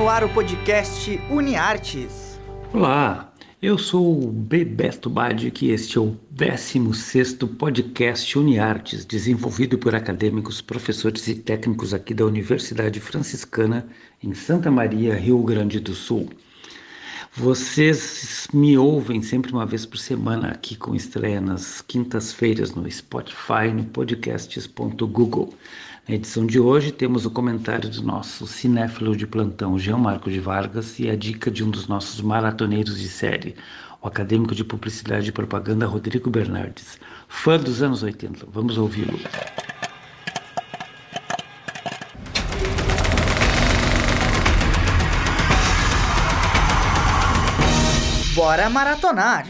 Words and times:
no 0.00 0.08
ar 0.08 0.24
o 0.24 0.30
podcast 0.30 1.20
UniArtes. 1.28 2.40
Olá, 2.72 3.30
eu 3.60 3.76
sou 3.76 4.24
o 4.24 4.32
Bebeto 4.32 5.10
Badi 5.10 5.52
e 5.60 5.70
este 5.72 5.98
é 5.98 6.00
o 6.00 6.16
16º 6.34 7.46
podcast 7.58 8.38
UniArtes, 8.38 9.04
desenvolvido 9.04 9.76
por 9.76 9.94
acadêmicos, 9.94 10.62
professores 10.62 11.28
e 11.28 11.34
técnicos 11.34 11.92
aqui 11.92 12.14
da 12.14 12.24
Universidade 12.24 12.98
Franciscana 12.98 13.86
em 14.24 14.32
Santa 14.32 14.70
Maria, 14.70 15.14
Rio 15.14 15.42
Grande 15.42 15.78
do 15.78 15.92
Sul. 15.92 16.30
Vocês 17.36 18.48
me 18.54 18.78
ouvem 18.78 19.20
sempre 19.20 19.52
uma 19.52 19.66
vez 19.66 19.84
por 19.84 19.98
semana 19.98 20.48
aqui 20.48 20.76
com 20.76 20.94
estreia 20.94 21.42
nas 21.42 21.82
quintas-feiras 21.82 22.74
no 22.74 22.90
Spotify, 22.90 23.68
no 23.74 23.84
podcasts.google. 23.84 25.54
Na 26.10 26.16
edição 26.16 26.44
de 26.44 26.58
hoje 26.58 26.90
temos 26.90 27.24
o 27.24 27.30
comentário 27.30 27.88
do 27.88 28.02
nosso 28.02 28.44
cinéfilo 28.44 29.14
de 29.14 29.28
plantão 29.28 29.78
Jean 29.78 29.96
Marco 29.96 30.28
de 30.28 30.40
Vargas 30.40 30.98
e 30.98 31.08
a 31.08 31.14
dica 31.14 31.52
de 31.52 31.62
um 31.62 31.70
dos 31.70 31.86
nossos 31.86 32.20
maratoneiros 32.20 32.98
de 32.98 33.08
série, 33.08 33.54
o 34.02 34.08
acadêmico 34.08 34.52
de 34.52 34.64
publicidade 34.64 35.28
e 35.28 35.32
propaganda 35.32 35.86
Rodrigo 35.86 36.28
Bernardes, 36.28 36.98
fã 37.28 37.56
dos 37.56 37.80
anos 37.80 38.02
80. 38.02 38.44
Vamos 38.50 38.76
ouvi-lo. 38.76 39.20
Bora 48.34 48.68
maratonar! 48.68 49.46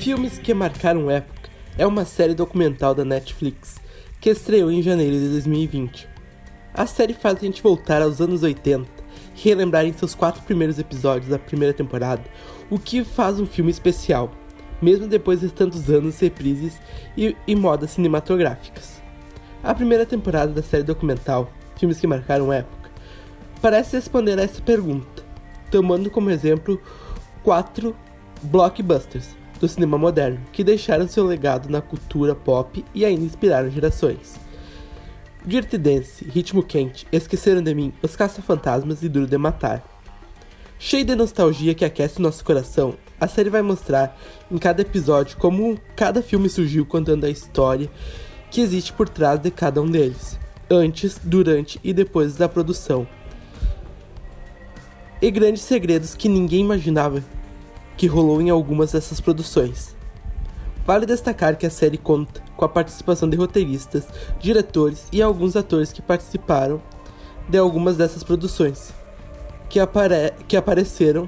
Filmes 0.00 0.38
que 0.38 0.54
marcaram 0.54 1.10
época 1.10 1.50
é 1.76 1.86
uma 1.86 2.06
série 2.06 2.32
documental 2.32 2.94
da 2.94 3.04
Netflix 3.04 3.78
que 4.18 4.30
estreou 4.30 4.72
em 4.72 4.80
janeiro 4.80 5.14
de 5.14 5.28
2020. 5.28 6.08
A 6.72 6.86
série 6.86 7.12
faz 7.12 7.36
a 7.36 7.40
gente 7.40 7.62
voltar 7.62 8.00
aos 8.00 8.18
anos 8.18 8.42
80 8.42 8.88
e 9.36 9.40
relembrar 9.46 9.84
em 9.84 9.92
seus 9.92 10.14
quatro 10.14 10.42
primeiros 10.42 10.78
episódios 10.78 11.28
da 11.28 11.38
primeira 11.38 11.74
temporada 11.74 12.22
o 12.70 12.78
que 12.78 13.04
faz 13.04 13.38
um 13.38 13.44
filme 13.44 13.70
especial, 13.70 14.32
mesmo 14.80 15.06
depois 15.06 15.40
de 15.40 15.50
tantos 15.50 15.90
anos, 15.90 16.18
reprises 16.18 16.80
e, 17.14 17.36
e 17.46 17.54
modas 17.54 17.90
cinematográficas. 17.90 19.02
A 19.62 19.74
primeira 19.74 20.06
temporada 20.06 20.50
da 20.50 20.62
série 20.62 20.82
documental, 20.82 21.52
Filmes 21.76 22.00
que 22.00 22.06
Marcaram 22.06 22.50
Época, 22.50 22.90
parece 23.60 23.96
responder 23.96 24.38
a 24.38 24.44
essa 24.44 24.62
pergunta, 24.62 25.22
tomando 25.70 26.10
como 26.10 26.30
exemplo 26.30 26.80
quatro 27.42 27.94
blockbusters 28.42 29.38
do 29.60 29.68
cinema 29.68 29.98
moderno, 29.98 30.40
que 30.50 30.64
deixaram 30.64 31.06
seu 31.06 31.24
legado 31.24 31.68
na 31.68 31.82
cultura 31.82 32.34
pop 32.34 32.82
e 32.94 33.04
ainda 33.04 33.22
inspiraram 33.22 33.70
gerações. 33.70 34.40
Dirty 35.44 35.78
Dance, 35.78 36.24
Ritmo 36.24 36.62
Quente, 36.62 37.06
Esqueceram 37.12 37.62
de 37.62 37.74
Mim, 37.74 37.92
Os 38.02 38.16
Caça-Fantasmas 38.16 39.02
e 39.02 39.08
Duro 39.08 39.26
de 39.26 39.38
Matar. 39.38 39.84
Cheio 40.78 41.04
de 41.04 41.14
nostalgia 41.14 41.74
que 41.74 41.84
aquece 41.84 42.22
nosso 42.22 42.42
coração, 42.42 42.94
a 43.20 43.28
série 43.28 43.50
vai 43.50 43.60
mostrar 43.60 44.18
em 44.50 44.56
cada 44.56 44.80
episódio 44.80 45.36
como 45.36 45.78
cada 45.94 46.22
filme 46.22 46.48
surgiu 46.48 46.86
contando 46.86 47.24
a 47.24 47.30
história 47.30 47.90
que 48.50 48.62
existe 48.62 48.92
por 48.92 49.08
trás 49.08 49.38
de 49.38 49.50
cada 49.50 49.80
um 49.82 49.90
deles, 49.90 50.38
antes, 50.70 51.20
durante 51.22 51.78
e 51.84 51.92
depois 51.92 52.36
da 52.36 52.48
produção. 52.48 53.06
E 55.20 55.30
grandes 55.30 55.62
segredos 55.62 56.14
que 56.14 56.30
ninguém 56.30 56.60
imaginava 56.60 57.22
que 57.96 58.06
rolou 58.06 58.40
em 58.40 58.50
algumas 58.50 58.92
dessas 58.92 59.20
produções. 59.20 59.96
Vale 60.86 61.06
destacar 61.06 61.56
que 61.56 61.66
a 61.66 61.70
série 61.70 61.98
conta 61.98 62.42
com 62.56 62.64
a 62.64 62.68
participação 62.68 63.28
de 63.28 63.36
roteiristas, 63.36 64.06
diretores 64.40 65.06
e 65.12 65.22
alguns 65.22 65.56
atores 65.56 65.92
que 65.92 66.02
participaram 66.02 66.80
de 67.48 67.58
algumas 67.58 67.96
dessas 67.96 68.22
produções, 68.22 68.92
que, 69.68 69.78
apare 69.78 70.32
que 70.48 70.56
apareceram 70.56 71.26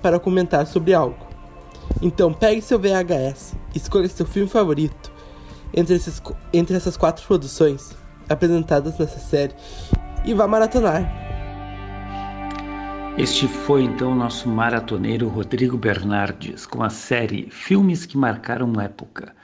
para 0.00 0.18
comentar 0.18 0.66
sobre 0.66 0.94
algo. 0.94 1.26
Então 2.00 2.32
pegue 2.32 2.62
seu 2.62 2.78
VHS, 2.78 3.54
escolha 3.74 4.08
seu 4.08 4.26
filme 4.26 4.48
favorito 4.48 5.12
entre, 5.74 5.94
esses, 5.94 6.22
entre 6.52 6.76
essas 6.76 6.96
quatro 6.96 7.26
produções 7.26 7.96
apresentadas 8.28 8.98
nessa 8.98 9.18
série 9.18 9.54
e 10.24 10.34
vá 10.34 10.46
maratonar. 10.46 11.31
Este 13.18 13.46
foi 13.46 13.82
então 13.82 14.12
o 14.12 14.14
nosso 14.14 14.48
maratoneiro 14.48 15.28
Rodrigo 15.28 15.76
Bernardes 15.76 16.64
com 16.64 16.82
a 16.82 16.88
série 16.88 17.46
Filmes 17.50 18.06
que 18.06 18.16
Marcaram 18.16 18.80
Época. 18.80 19.34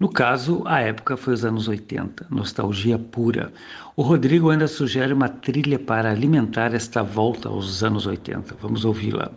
No 0.00 0.08
caso, 0.08 0.62
a 0.64 0.80
época 0.80 1.14
foi 1.14 1.34
os 1.34 1.44
anos 1.44 1.68
80, 1.68 2.26
nostalgia 2.30 2.98
pura. 2.98 3.52
O 3.94 4.02
Rodrigo 4.02 4.48
ainda 4.48 4.66
sugere 4.66 5.12
uma 5.12 5.28
trilha 5.28 5.78
para 5.78 6.10
alimentar 6.10 6.72
esta 6.74 7.02
volta 7.02 7.50
aos 7.50 7.82
anos 7.84 8.06
80. 8.06 8.56
Vamos 8.60 8.84
ouvi-la. 8.86 9.30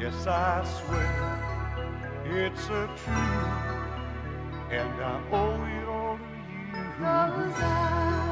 Yes, 0.00 0.26
I 0.26 0.64
swear 0.64 1.51
It's 2.24 2.66
a 2.68 2.86
truth, 2.86 3.10
and 4.70 5.02
I 5.02 5.20
owe 5.32 5.64
it 5.64 5.88
all 5.88 6.18
to 6.18 6.24
you. 6.78 6.84
Cause 6.98 8.31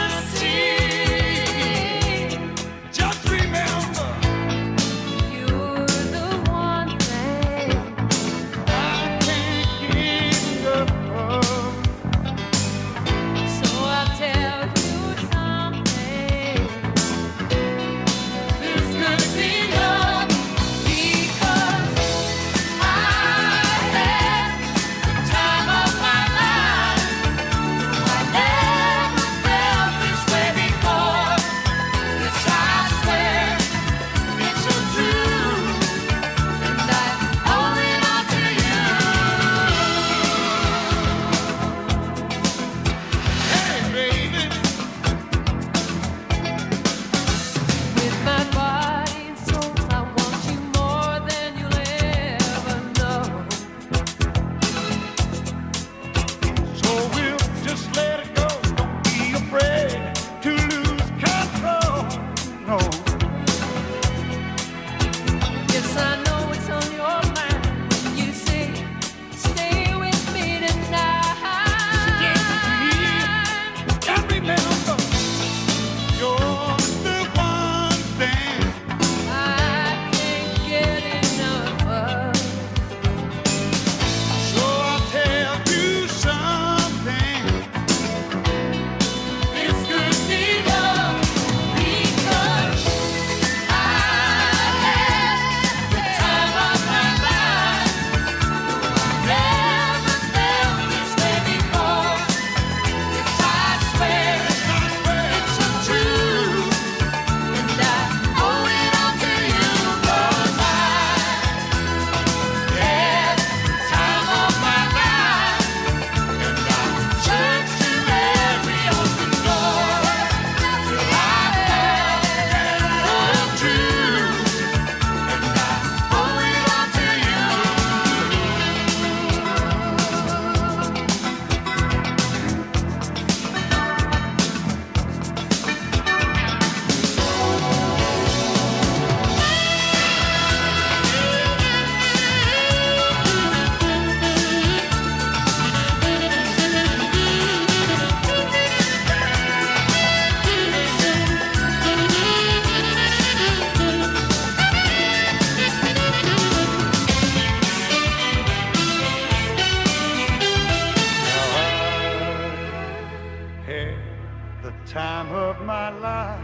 time 164.91 165.31
of 165.31 165.61
my 165.61 165.89
life. 165.89 166.41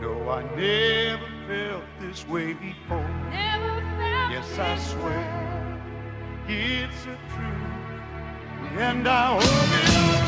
No, 0.00 0.30
I 0.30 0.42
never 0.56 1.26
felt 1.46 1.84
this 2.00 2.26
way 2.26 2.54
before. 2.54 3.04
yes, 3.30 4.58
I 4.58 4.78
swear 4.78 5.82
it's 6.48 7.04
the 7.04 7.18
truth, 7.34 8.78
and 8.78 9.06
I 9.06 9.38
hope 9.38 10.24
it. 10.24 10.27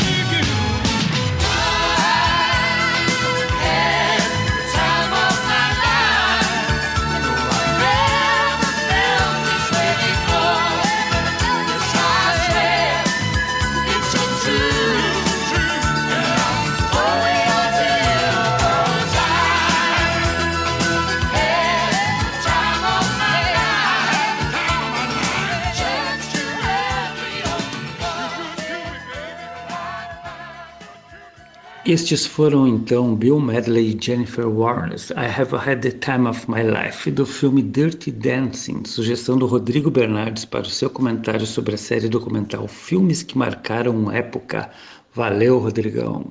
Estes 31.91 32.25
foram 32.25 32.69
então 32.69 33.17
Bill 33.17 33.41
Medley 33.41 33.97
e 33.97 33.99
Jennifer 34.01 34.47
Warnes, 34.47 35.11
I 35.11 35.27
Have 35.27 35.57
Had 35.57 35.81
the 35.81 35.91
Time 35.91 36.29
of 36.29 36.49
My 36.49 36.63
Life, 36.63 37.11
do 37.11 37.27
filme 37.27 37.63
Dirty 37.63 38.13
Dancing, 38.13 38.85
sugestão 38.85 39.37
do 39.37 39.45
Rodrigo 39.45 39.91
Bernardes 39.91 40.45
para 40.45 40.61
o 40.61 40.71
seu 40.71 40.89
comentário 40.89 41.45
sobre 41.45 41.75
a 41.75 41.77
série 41.77 42.09
documental 42.09 42.69
Filmes 42.69 43.25
que 43.25 43.37
Marcaram 43.37 44.09
Época. 44.13 44.71
Valeu, 45.13 45.59
Rodrigão! 45.59 46.27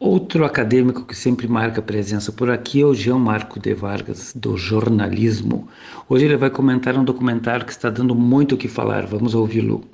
Outro 0.00 0.44
acadêmico 0.44 1.06
que 1.06 1.14
sempre 1.14 1.46
marca 1.46 1.80
presença 1.80 2.32
por 2.32 2.50
aqui 2.50 2.82
é 2.82 2.84
o 2.84 2.92
Jean 2.92 3.18
Marco 3.18 3.60
de 3.60 3.72
Vargas, 3.72 4.32
do 4.34 4.56
jornalismo. 4.56 5.68
Hoje 6.08 6.24
ele 6.24 6.36
vai 6.36 6.50
comentar 6.50 6.98
um 6.98 7.04
documentário 7.04 7.64
que 7.64 7.70
está 7.70 7.88
dando 7.88 8.16
muito 8.16 8.56
o 8.56 8.58
que 8.58 8.66
falar. 8.66 9.06
Vamos 9.06 9.32
ouvi-lo. 9.32 9.93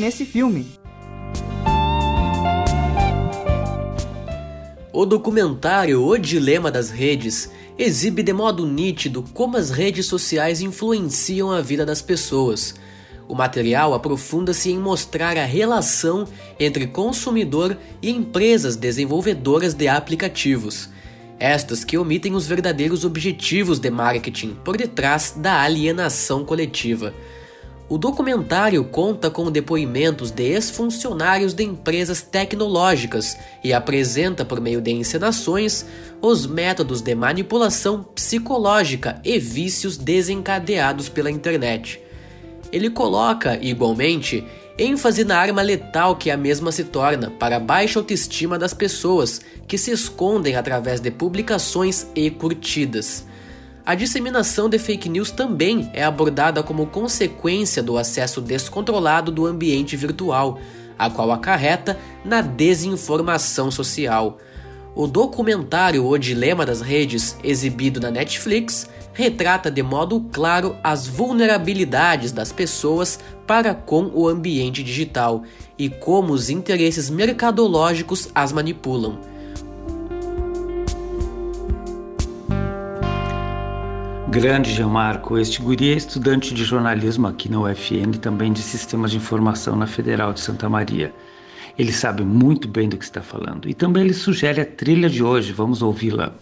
Nesse 0.00 0.24
filme. 0.24 0.66
O 4.92 5.06
documentário 5.06 6.04
O 6.04 6.18
Dilema 6.18 6.70
das 6.70 6.90
Redes 6.90 7.50
exibe 7.78 8.22
de 8.22 8.32
modo 8.32 8.66
nítido 8.66 9.24
como 9.32 9.56
as 9.56 9.70
redes 9.70 10.06
sociais 10.06 10.60
influenciam 10.60 11.50
a 11.50 11.60
vida 11.60 11.86
das 11.86 12.02
pessoas. 12.02 12.74
O 13.28 13.34
material 13.34 13.94
aprofunda-se 13.94 14.70
em 14.70 14.78
mostrar 14.78 15.36
a 15.36 15.44
relação 15.44 16.26
entre 16.58 16.88
consumidor 16.88 17.78
e 18.02 18.10
empresas 18.10 18.74
desenvolvedoras 18.74 19.72
de 19.72 19.86
aplicativos, 19.86 20.90
estas 21.38 21.84
que 21.84 21.96
omitem 21.96 22.34
os 22.34 22.46
verdadeiros 22.46 23.04
objetivos 23.04 23.78
de 23.78 23.88
marketing 23.88 24.56
por 24.64 24.76
detrás 24.76 25.32
da 25.36 25.62
alienação 25.62 26.44
coletiva. 26.44 27.14
O 27.90 27.98
documentário 27.98 28.84
conta 28.84 29.28
com 29.28 29.50
depoimentos 29.50 30.30
de 30.30 30.44
ex-funcionários 30.44 31.52
de 31.52 31.64
empresas 31.64 32.22
tecnológicas 32.22 33.36
e 33.64 33.72
apresenta, 33.72 34.44
por 34.44 34.60
meio 34.60 34.80
de 34.80 34.92
encenações, 34.92 35.84
os 36.22 36.46
métodos 36.46 37.02
de 37.02 37.12
manipulação 37.16 38.04
psicológica 38.04 39.20
e 39.24 39.40
vícios 39.40 39.96
desencadeados 39.96 41.08
pela 41.08 41.32
internet. 41.32 42.00
Ele 42.70 42.88
coloca, 42.90 43.58
igualmente, 43.60 44.44
ênfase 44.78 45.24
na 45.24 45.36
arma 45.36 45.60
letal 45.60 46.14
que 46.14 46.30
a 46.30 46.36
mesma 46.36 46.70
se 46.70 46.84
torna 46.84 47.28
para 47.40 47.56
a 47.56 47.60
baixa 47.60 47.98
autoestima 47.98 48.56
das 48.56 48.72
pessoas 48.72 49.40
que 49.66 49.76
se 49.76 49.90
escondem 49.90 50.54
através 50.54 51.00
de 51.00 51.10
publicações 51.10 52.06
e 52.14 52.30
curtidas. 52.30 53.28
A 53.84 53.94
disseminação 53.94 54.68
de 54.68 54.78
fake 54.78 55.08
news 55.08 55.30
também 55.30 55.90
é 55.94 56.04
abordada 56.04 56.62
como 56.62 56.86
consequência 56.86 57.82
do 57.82 57.96
acesso 57.96 58.40
descontrolado 58.40 59.32
do 59.32 59.46
ambiente 59.46 59.96
virtual, 59.96 60.58
a 60.98 61.08
qual 61.08 61.32
acarreta 61.32 61.98
na 62.24 62.42
desinformação 62.42 63.70
social. 63.70 64.36
O 64.94 65.06
documentário 65.06 66.04
O 66.04 66.18
Dilema 66.18 66.66
das 66.66 66.80
Redes, 66.80 67.36
exibido 67.42 68.00
na 68.00 68.10
Netflix, 68.10 68.88
retrata 69.14 69.70
de 69.70 69.82
modo 69.82 70.26
claro 70.30 70.76
as 70.84 71.06
vulnerabilidades 71.06 72.32
das 72.32 72.52
pessoas 72.52 73.18
para 73.46 73.74
com 73.74 74.10
o 74.12 74.28
ambiente 74.28 74.82
digital 74.82 75.42
e 75.78 75.88
como 75.88 76.32
os 76.32 76.50
interesses 76.50 77.08
mercadológicos 77.08 78.28
as 78.34 78.52
manipulam. 78.52 79.29
Grande 84.30 84.72
Gianmarco, 84.72 85.36
este 85.36 85.60
guri 85.60 85.92
é 85.92 85.96
estudante 85.96 86.54
de 86.54 86.62
jornalismo 86.62 87.26
aqui 87.26 87.50
na 87.50 87.62
UFN 87.62 88.14
e 88.14 88.18
também 88.18 88.52
de 88.52 88.62
sistemas 88.62 89.10
de 89.10 89.16
informação 89.16 89.74
na 89.74 89.88
Federal 89.88 90.32
de 90.32 90.38
Santa 90.38 90.68
Maria. 90.68 91.12
Ele 91.76 91.92
sabe 91.92 92.22
muito 92.22 92.68
bem 92.68 92.88
do 92.88 92.96
que 92.96 93.02
está 93.02 93.20
falando 93.20 93.68
e 93.68 93.74
também 93.74 94.04
ele 94.04 94.14
sugere 94.14 94.60
a 94.60 94.64
trilha 94.64 95.10
de 95.10 95.20
hoje, 95.20 95.52
vamos 95.52 95.82
ouvi-la. 95.82 96.32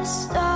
the 0.00 0.06
stars. 0.06 0.49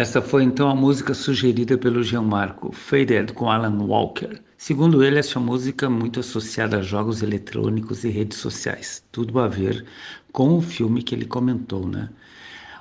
Essa 0.00 0.22
foi 0.22 0.44
então 0.44 0.70
a 0.70 0.74
música 0.74 1.12
sugerida 1.12 1.76
pelo 1.76 2.02
Gianmarco, 2.02 2.72
Faded 2.72 3.34
com 3.34 3.50
Alan 3.50 3.84
Walker. 3.84 4.40
Segundo 4.56 5.04
ele, 5.04 5.18
essa 5.18 5.38
música 5.38 5.84
é 5.84 5.88
muito 5.90 6.20
associada 6.20 6.78
a 6.78 6.82
jogos 6.82 7.20
eletrônicos 7.20 8.02
e 8.02 8.08
redes 8.08 8.38
sociais. 8.38 9.04
Tudo 9.12 9.38
a 9.38 9.46
ver 9.46 9.84
com 10.32 10.56
o 10.56 10.62
filme 10.62 11.02
que 11.02 11.14
ele 11.14 11.26
comentou, 11.26 11.86
né? 11.86 12.08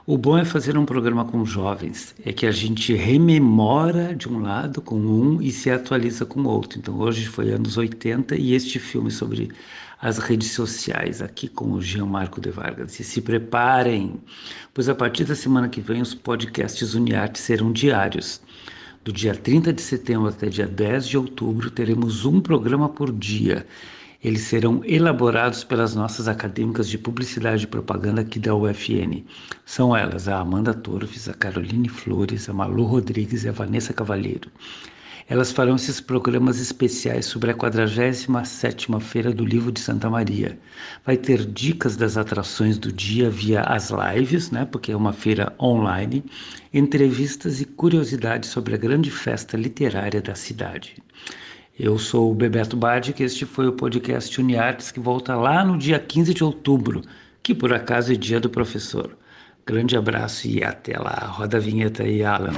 O 0.10 0.18
bom 0.18 0.40
é 0.40 0.44
fazer 0.44 0.76
um 0.76 0.86
programa 0.86 1.24
com 1.24 1.46
jovens, 1.46 2.16
é 2.26 2.34
que 2.34 2.48
a 2.48 2.52
gente 2.52 2.96
rememora 2.96 4.16
de 4.16 4.28
um 4.28 4.40
lado 4.40 4.82
com 4.82 4.96
um 4.96 5.40
e 5.40 5.52
se 5.52 5.70
atualiza 5.70 6.26
com 6.26 6.40
o 6.42 6.48
outro. 6.48 6.80
Então 6.80 6.98
hoje 6.98 7.28
foi 7.28 7.52
anos 7.52 7.78
80 7.78 8.36
e 8.36 8.56
este 8.56 8.80
filme 8.80 9.12
sobre 9.12 9.52
as 10.02 10.18
redes 10.18 10.52
sociais 10.52 11.22
aqui 11.22 11.48
com 11.48 11.74
o 11.74 11.80
Jean 11.80 12.08
Marco 12.08 12.42
de 12.42 12.50
Vargas. 12.50 13.00
E 13.00 13.04
se 13.04 13.22
preparem, 13.22 14.20
pois 14.74 14.90
a 14.90 14.96
partir 14.96 15.26
da 15.26 15.36
semana 15.36 15.70
que 15.70 15.80
vem 15.80 16.02
os 16.02 16.16
podcasts 16.16 16.96
Uniarte 16.96 17.38
serão 17.38 17.72
diários. 17.72 18.42
Do 19.04 19.14
dia 19.14 19.36
30 19.36 19.72
de 19.72 19.82
setembro 19.84 20.30
até 20.30 20.50
dia 20.50 20.66
10 20.66 21.08
de 21.08 21.20
outubro 21.20 21.70
teremos 21.70 22.26
um 22.26 22.42
programa 22.42 22.90
por 22.90 23.12
dia 23.12 23.64
eles 24.22 24.42
serão 24.42 24.82
elaborados 24.84 25.64
pelas 25.64 25.96
nossas 25.96 26.28
acadêmicas 26.28 26.90
de 26.90 26.98
publicidade 26.98 27.64
e 27.64 27.68
propaganda 27.68 28.22
aqui 28.22 28.38
da 28.38 28.54
UFN. 28.54 29.24
São 29.66 29.96
elas 29.96 30.28
a 30.28 30.40
Amanda 30.40 30.74
Torves, 30.74 31.30
a 31.30 31.34
Caroline 31.34 31.88
Flores, 31.88 32.50
a 32.50 32.54
Malu 32.54 32.84
Rodrigues 32.84 33.46
e 33.46 33.50
a 33.50 33.54
Vanessa 33.54 33.94
Cavalheiro. 33.94 34.52
Elas 35.30 35.52
farão 35.52 35.76
esses 35.76 36.02
programas 36.02 36.60
especiais 36.60 37.28
sobre 37.28 37.52
a 37.52 37.54
47ª 37.54 39.00
Feira 39.00 39.32
do 39.32 39.46
Livro 39.46 39.72
de 39.72 39.80
Santa 39.80 40.10
Maria. 40.10 40.60
Vai 41.06 41.16
ter 41.16 41.46
dicas 41.46 41.96
das 41.96 42.18
atrações 42.18 42.80
do 42.80 42.92
dia 42.92 43.30
via 43.30 43.62
as 43.62 43.92
lives, 43.92 44.50
né, 44.50 44.66
porque 44.66 44.92
é 44.92 44.98
uma 44.98 45.14
feira 45.14 45.54
online, 45.62 46.26
entrevistas 46.74 47.62
e 47.62 47.66
curiosidades 47.66 48.50
sobre 48.50 48.74
a 48.74 48.78
grande 48.78 49.12
festa 49.12 49.56
literária 49.56 50.20
da 50.20 50.34
cidade. 50.34 50.96
Eu 51.80 51.98
sou 51.98 52.30
o 52.30 52.36
Bebeto 52.36 52.76
Badic 52.76 53.24
e 53.24 53.26
este 53.26 53.46
foi 53.46 53.66
o 53.66 53.72
podcast 53.72 54.42
Uniartes 54.42 54.92
que 54.92 55.00
volta 55.00 55.34
lá 55.38 55.64
no 55.64 55.78
dia 55.78 55.98
15 55.98 56.34
de 56.34 56.44
outubro, 56.44 57.02
que 57.42 57.56
por 57.56 57.72
acaso 57.72 58.12
é 58.12 58.18
dia 58.18 58.38
do 58.38 58.50
professor. 58.50 59.18
Grande 59.66 59.96
abraço 59.96 60.46
e 60.46 60.62
até 60.62 61.00
lá. 61.00 61.32
Roda 61.32 61.56
a 61.56 61.60
vinheta 61.60 62.04
aí, 62.04 62.22
Alan. 62.22 62.52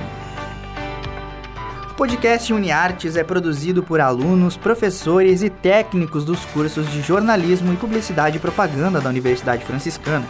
O 1.92 1.94
podcast 1.94 2.52
Uniartes 2.52 3.16
é 3.16 3.24
produzido 3.24 3.84
por 3.84 4.02
alunos, 4.02 4.58
professores 4.58 5.44
e 5.44 5.52
técnicos 5.52 6.26
dos 6.26 6.44
cursos 6.46 6.90
de 6.90 7.04
jornalismo 7.04 7.72
e 7.72 7.78
publicidade 7.78 8.38
e 8.38 8.40
propaganda 8.40 9.00
da 9.00 9.10
Universidade 9.10 9.64
Franciscana. 9.64 10.26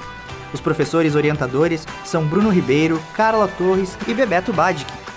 Os 0.53 0.60
professores 0.60 1.15
orientadores 1.15 1.88
são 2.03 2.25
Bruno 2.25 2.50
Ribeiro, 2.50 3.01
Carla 3.15 3.48
Torres 3.48 3.98
e 4.05 4.13
Bebeto 4.13 4.51
Badic. 4.51 4.91